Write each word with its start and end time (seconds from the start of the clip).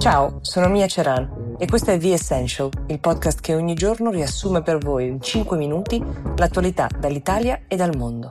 Ciao, 0.00 0.38
sono 0.40 0.70
Mia 0.70 0.86
Ceran 0.86 1.56
e 1.58 1.66
questo 1.66 1.90
è 1.90 1.98
The 1.98 2.14
Essential, 2.14 2.70
il 2.86 3.00
podcast 3.00 3.42
che 3.42 3.54
ogni 3.54 3.74
giorno 3.74 4.10
riassume 4.10 4.62
per 4.62 4.78
voi 4.78 5.06
in 5.06 5.20
5 5.20 5.58
minuti 5.58 6.02
l'attualità 6.36 6.88
dall'Italia 6.98 7.64
e 7.68 7.76
dal 7.76 7.94
mondo. 7.94 8.30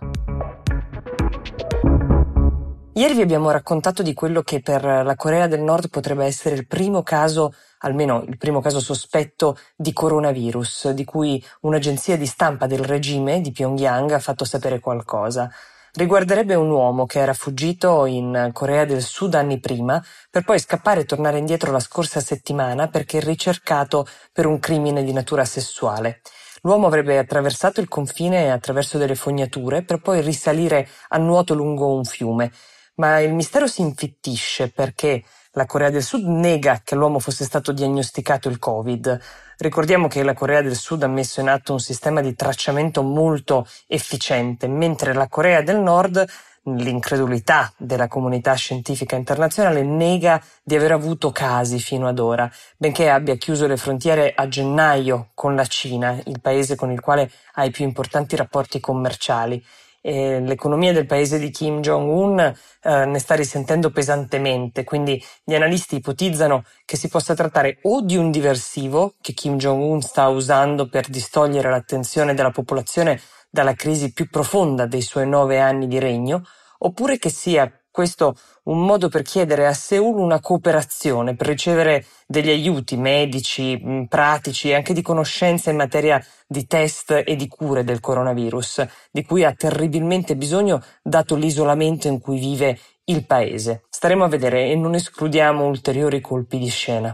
Ieri 2.94 3.14
vi 3.14 3.22
abbiamo 3.22 3.52
raccontato 3.52 4.02
di 4.02 4.16
quello 4.16 4.42
che 4.42 4.62
per 4.62 4.84
la 4.84 5.16
Corea 5.16 5.46
del 5.46 5.62
Nord 5.62 5.92
potrebbe 5.92 6.26
essere 6.26 6.56
il 6.56 6.66
primo 6.66 7.04
caso, 7.04 7.54
almeno 7.82 8.24
il 8.28 8.40
primo 8.40 8.62
caso 8.62 8.80
sospetto 8.80 9.56
di 9.76 9.94
coronavirus, 9.94 10.90
di 10.90 11.06
cui 11.06 11.42
un'agenzia 11.62 12.18
di 12.18 12.26
stampa 12.26 12.66
del 12.66 12.84
regime 12.84 13.42
di 13.42 13.52
Pyongyang 13.52 14.10
ha 14.10 14.20
fatto 14.20 14.44
sapere 14.44 14.80
qualcosa. 14.80 15.52
Riguarderebbe 16.00 16.56
un 16.56 16.70
uomo 16.70 17.06
che 17.06 17.20
era 17.20 17.34
fuggito 17.34 18.06
in 18.06 18.52
Corea 18.54 18.86
del 18.86 19.02
Sud 19.02 19.34
anni 19.34 19.60
prima 19.60 20.02
per 20.30 20.46
poi 20.46 20.58
scappare 20.58 21.02
e 21.02 21.06
tornare 21.06 21.40
indietro 21.40 21.74
la 21.74 21.82
scorsa 21.82 22.22
settimana 22.22 22.88
perché 22.88 23.20
ricercato 23.20 24.08
per 24.32 24.46
un 24.46 24.60
crimine 24.60 25.04
di 25.04 25.12
natura 25.12 25.44
sessuale. 25.44 26.22
L'uomo 26.62 26.88
avrebbe 26.88 27.18
attraversato 27.18 27.82
il 27.82 27.90
confine 27.90 28.50
attraverso 28.50 28.98
delle 28.98 29.16
fognature 29.16 29.84
per 29.84 30.00
poi 30.00 30.22
risalire 30.22 30.88
a 31.10 31.18
nuoto 31.18 31.54
lungo 31.54 31.94
un 31.94 32.06
fiume. 32.06 32.50
Ma 32.96 33.20
il 33.20 33.34
mistero 33.34 33.68
si 33.68 33.82
infittisce 33.82 34.70
perché 34.70 35.22
la 35.54 35.66
Corea 35.66 35.90
del 35.90 36.04
Sud 36.04 36.26
nega 36.26 36.82
che 36.84 36.96
l'uomo 36.96 37.20
fosse 37.20 37.44
stato 37.44 37.72
diagnosticato 37.72 38.50
il 38.50 38.60
Covid. 38.60 39.20
Ricordiamo 39.58 40.08
che 40.08 40.24
la 40.24 40.34
Corea 40.34 40.62
del 40.62 40.76
Sud 40.76 41.04
ha 41.04 41.08
messo 41.08 41.42
in 41.42 41.50
atto 41.50 41.74
un 41.74 41.80
sistema 41.80 42.22
di 42.22 42.36
tracciamento 42.36 43.02
molto 43.02 43.68
efficiente, 43.88 44.68
mentre 44.68 45.14
la 45.14 45.28
Corea 45.28 45.62
del 45.62 45.80
Nord 45.80 46.26
l'incredulità 46.64 47.72
della 47.78 48.08
comunità 48.08 48.54
scientifica 48.54 49.16
internazionale 49.16 49.82
nega 49.82 50.42
di 50.64 50.76
aver 50.76 50.92
avuto 50.92 51.32
casi 51.32 51.80
fino 51.80 52.08
ad 52.08 52.20
ora, 52.20 52.50
benché 52.78 53.10
abbia 53.10 53.36
chiuso 53.36 53.66
le 53.66 53.78
frontiere 53.78 54.34
a 54.36 54.48
gennaio 54.48 55.30
con 55.34 55.56
la 55.56 55.66
Cina, 55.66 56.20
il 56.26 56.42
paese 56.42 56.76
con 56.76 56.92
il 56.92 57.00
quale 57.00 57.32
ha 57.54 57.66
i 57.66 57.72
più 57.72 57.86
importanti 57.86 58.36
rapporti 58.36 58.80
commerciali 58.80 59.64
eh, 60.02 60.40
l'economia 60.42 60.94
del 60.94 61.06
paese 61.06 61.40
di 61.40 61.52
Kim 61.52 61.82
Jong-un 61.82 62.40
eh, 62.40 63.06
ne 63.06 63.20
sta 63.20 63.36
risentendo 63.36 63.92
pesantemente, 63.92 64.84
quindi 64.84 65.24
gli 65.44 65.56
analisti 65.56 65.98
ipotizzano 65.98 66.64
che 66.86 66.98
si 66.98 67.10
possa 67.10 67.36
trattare 67.36 67.80
o 67.84 68.02
di 68.02 68.18
un 68.18 68.32
diversivo 68.32 69.16
che 69.22 69.34
Kim 69.34 69.58
Jong-un 69.58 70.02
sta 70.02 70.28
usando 70.30 70.90
per 70.90 71.10
distogliere 71.10 71.70
l'attenzione 71.70 72.34
della 72.34 72.52
popolazione 72.52 73.22
dalla 73.50 73.74
crisi 73.74 74.14
più 74.14 74.30
profonda 74.30 74.86
dei 74.88 75.02
suoi 75.02 75.28
nove 75.28 75.60
anni 75.60 75.88
di 75.88 76.00
regno, 76.00 76.44
oppure 76.80 77.18
che 77.20 77.30
sia 77.30 77.72
questo 78.00 78.34
un 78.64 78.86
modo 78.86 79.10
per 79.10 79.24
chiedere 79.24 79.68
a 79.68 79.74
Seoul 79.74 80.20
una 80.20 80.40
cooperazione, 80.40 81.36
per 81.36 81.48
ricevere 81.48 82.06
degli 82.28 82.48
aiuti 82.48 82.96
medici, 82.96 84.06
pratici 84.08 84.70
e 84.70 84.76
anche 84.76 84.94
di 84.94 85.02
conoscenza 85.02 85.70
in 85.70 85.76
materia 85.76 86.24
di 86.48 86.66
test 86.66 87.24
e 87.26 87.36
di 87.36 87.50
cure 87.50 87.84
del 87.84 88.00
coronavirus, 88.00 88.86
di 89.12 89.26
cui 89.26 89.44
ha 89.44 89.52
terribilmente 89.52 90.38
bisogno 90.38 90.82
dato 91.04 91.36
l'isolamento 91.36 92.08
in 92.08 92.22
cui 92.22 92.40
vive 92.40 92.80
il 93.06 93.26
paese. 93.26 93.84
Staremo 93.90 94.24
a 94.24 94.30
vedere 94.30 94.70
e 94.70 94.76
non 94.76 94.96
escludiamo 94.96 95.66
ulteriori 95.66 96.22
colpi 96.22 96.58
di 96.58 96.70
scena. 96.70 97.14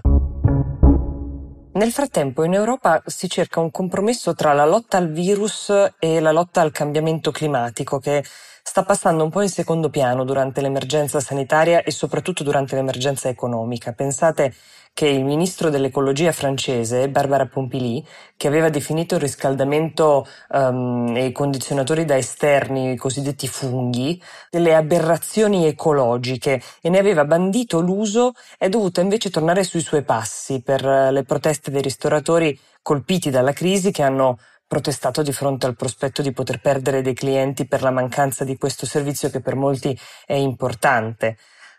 Nel 1.76 1.92
frattempo 1.92 2.46
in 2.46 2.54
Europa 2.54 3.04
si 3.06 3.28
cerca 3.28 3.60
un 3.60 3.70
compromesso 3.70 4.34
tra 4.34 4.54
la 4.54 4.64
lotta 4.64 4.96
al 4.96 5.12
virus 5.12 5.70
e 6.00 6.22
la 6.22 6.32
lotta 6.32 6.62
al 6.62 6.72
cambiamento 6.72 7.32
climatico 7.32 8.00
che 8.00 8.24
sta 8.64 8.84
passando 8.86 9.26
un 9.26 9.30
po' 9.30 9.42
in 9.42 9.50
secondo 9.50 9.90
piano 9.90 10.24
durante 10.24 10.62
l'emergenza 10.62 11.20
sanitaria 11.20 11.84
e 11.84 11.92
soprattutto 11.92 12.44
durante 12.44 12.76
l'emergenza 12.76 13.28
economica. 13.28 13.92
Pensate 13.92 14.56
che 14.96 15.08
il 15.08 15.26
ministro 15.26 15.70
dell'ecologia 15.70 16.32
francese, 16.32 17.10
Barbara 17.10 17.48
Pompili, 17.48 18.02
che 18.38 18.48
aveva 18.48 18.70
definito 18.70 19.16
il 19.16 19.22
riscaldamento 19.22 20.26
um, 20.52 21.12
e 21.14 21.26
i 21.26 21.32
condizionatori 21.34 22.06
da 22.06 22.16
esterni, 22.16 22.94
i 22.94 22.96
cosiddetti 22.96 23.46
funghi, 23.50 24.22
delle 24.50 24.74
aberrazioni 24.74 25.66
ecologiche 25.66 26.62
e 26.80 26.90
ne 26.90 26.98
aveva 26.98 27.26
bandito 27.26 27.82
l'uso, 27.82 28.32
è 28.58 28.70
dovuta 28.70 29.02
invece 29.02 29.30
tornare 29.30 29.66
sui 29.66 29.82
suoi 29.82 30.04
passi 30.04 30.62
per 30.62 30.82
le 30.86 31.24
proteste 31.26 31.72
dei 31.72 31.82
ristoratori 31.82 32.58
colpiti 32.82 33.30
dalla 33.30 33.52
crisi 33.52 33.92
che 33.92 34.02
hanno 34.02 34.38
protestato 34.66 35.22
di 35.22 35.34
fronte 35.34 35.66
al 35.66 35.76
prospetto 35.76 36.22
di 36.22 36.32
poter 36.32 36.62
perdere 36.62 37.02
dei 37.02 37.14
clienti 37.14 37.68
per 37.68 37.82
la 37.82 37.92
mancanza 37.92 38.46
di 38.46 38.58
questo 38.58 38.86
servizio 38.86 39.30
che 39.30 39.42
per 39.42 39.56
molti 39.56 39.98
è 40.26 40.36
importante. 40.36 41.38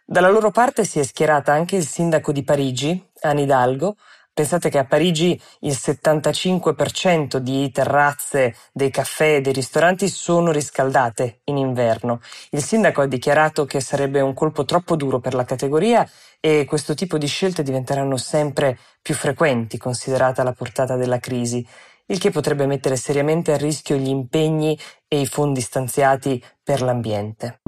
Dalla 0.08 0.30
loro 0.30 0.52
parte 0.52 0.84
si 0.84 1.00
è 1.00 1.02
schierata 1.02 1.52
anche 1.52 1.74
il 1.74 1.84
sindaco 1.84 2.30
di 2.30 2.44
Parigi, 2.44 3.10
Anne 3.22 3.42
Hidalgo. 3.42 3.96
Pensate 4.32 4.68
che 4.68 4.78
a 4.78 4.84
Parigi 4.84 5.40
il 5.62 5.72
75% 5.72 7.38
di 7.38 7.68
terrazze 7.72 8.54
dei 8.72 8.90
caffè 8.90 9.34
e 9.34 9.40
dei 9.40 9.52
ristoranti 9.52 10.06
sono 10.06 10.52
riscaldate 10.52 11.40
in 11.46 11.56
inverno. 11.56 12.20
Il 12.50 12.62
sindaco 12.62 13.00
ha 13.00 13.06
dichiarato 13.06 13.64
che 13.64 13.80
sarebbe 13.80 14.20
un 14.20 14.32
colpo 14.32 14.64
troppo 14.64 14.94
duro 14.94 15.18
per 15.18 15.34
la 15.34 15.44
categoria 15.44 16.08
e 16.38 16.64
questo 16.66 16.94
tipo 16.94 17.18
di 17.18 17.26
scelte 17.26 17.64
diventeranno 17.64 18.16
sempre 18.16 18.78
più 19.02 19.14
frequenti 19.14 19.76
considerata 19.76 20.44
la 20.44 20.52
portata 20.52 20.94
della 20.94 21.18
crisi 21.18 21.66
il 22.08 22.20
che 22.20 22.30
potrebbe 22.30 22.66
mettere 22.66 22.94
seriamente 22.94 23.52
a 23.52 23.56
rischio 23.56 23.96
gli 23.96 24.06
impegni 24.06 24.78
e 25.08 25.18
i 25.18 25.26
fondi 25.26 25.60
stanziati 25.60 26.40
per 26.62 26.80
l'ambiente. 26.80 27.62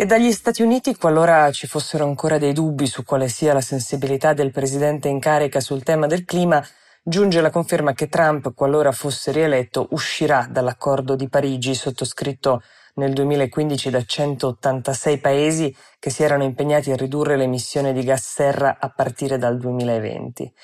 E 0.00 0.06
dagli 0.06 0.30
Stati 0.30 0.62
Uniti, 0.62 0.94
qualora 0.94 1.50
ci 1.50 1.66
fossero 1.66 2.04
ancora 2.04 2.38
dei 2.38 2.52
dubbi 2.52 2.86
su 2.86 3.02
quale 3.02 3.26
sia 3.26 3.52
la 3.52 3.60
sensibilità 3.60 4.32
del 4.32 4.52
presidente 4.52 5.08
in 5.08 5.18
carica 5.18 5.58
sul 5.58 5.82
tema 5.82 6.06
del 6.06 6.24
clima, 6.24 6.64
giunge 7.02 7.40
la 7.40 7.50
conferma 7.50 7.94
che 7.94 8.06
Trump, 8.06 8.54
qualora 8.54 8.92
fosse 8.92 9.32
rieletto, 9.32 9.88
uscirà 9.90 10.46
dall'accordo 10.48 11.16
di 11.16 11.28
Parigi 11.28 11.74
sottoscritto 11.74 12.62
nel 12.94 13.12
2015 13.12 13.90
da 13.90 14.04
186 14.04 15.18
paesi 15.18 15.76
che 15.98 16.10
si 16.10 16.22
erano 16.22 16.44
impegnati 16.44 16.92
a 16.92 16.96
ridurre 16.96 17.36
le 17.36 17.42
emissioni 17.42 17.92
di 17.92 18.04
gas 18.04 18.24
serra 18.24 18.76
a 18.78 18.90
partire 18.90 19.36
dal 19.36 19.58
2020. 19.58 20.54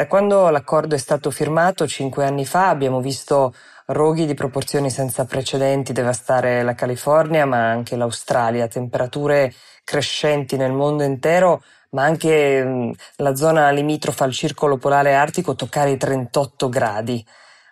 Da 0.00 0.06
quando 0.06 0.48
l'accordo 0.48 0.94
è 0.94 0.98
stato 0.98 1.30
firmato 1.30 1.86
cinque 1.86 2.24
anni 2.24 2.46
fa 2.46 2.70
abbiamo 2.70 3.02
visto 3.02 3.52
roghi 3.88 4.24
di 4.24 4.32
proporzioni 4.32 4.88
senza 4.88 5.26
precedenti 5.26 5.92
devastare 5.92 6.62
la 6.62 6.74
California 6.74 7.44
ma 7.44 7.68
anche 7.68 7.96
l'Australia, 7.96 8.66
temperature 8.66 9.52
crescenti 9.84 10.56
nel 10.56 10.72
mondo 10.72 11.02
intero 11.02 11.62
ma 11.90 12.04
anche 12.04 12.94
la 13.16 13.34
zona 13.34 13.68
limitrofa 13.68 14.24
al 14.24 14.32
circolo 14.32 14.78
polare 14.78 15.12
artico 15.12 15.54
toccare 15.54 15.90
i 15.90 15.98
38 15.98 16.70
gradi. 16.70 17.22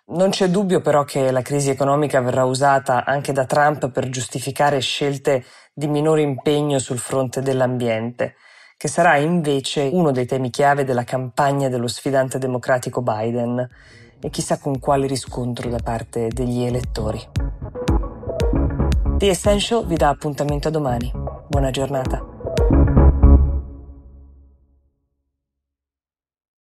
Non 0.09 0.29
c'è 0.29 0.49
dubbio 0.49 0.81
però 0.81 1.05
che 1.05 1.31
la 1.31 1.41
crisi 1.41 1.71
economica 1.71 2.21
verrà 2.21 2.43
usata 2.43 3.05
anche 3.05 3.33
da 3.33 3.45
Trump 3.45 3.89
per 3.89 4.07
giustificare 4.09 4.81
scelte 4.81 5.43
di 5.73 5.87
minore 5.87 6.21
impegno 6.21 6.77
sul 6.77 6.99
fronte 6.99 7.41
dell'ambiente 7.41 8.35
che 8.79 8.87
sarà 8.87 9.17
invece 9.17 9.89
uno 9.91 10.11
dei 10.11 10.25
temi 10.25 10.49
chiave 10.49 10.85
della 10.85 11.03
campagna 11.03 11.67
dello 11.67 11.89
sfidante 11.89 12.37
democratico 12.37 13.01
Biden 13.01 13.69
e 14.21 14.29
chissà 14.29 14.57
con 14.57 14.79
quale 14.79 15.05
riscontro 15.05 15.69
da 15.69 15.79
parte 15.83 16.29
degli 16.29 16.63
elettori. 16.63 17.19
The 19.17 19.27
Essential 19.27 19.85
vi 19.85 19.97
dà 19.97 20.07
appuntamento 20.07 20.69
a 20.69 20.71
domani. 20.71 21.11
Buona 21.49 21.71
giornata. 21.71 22.28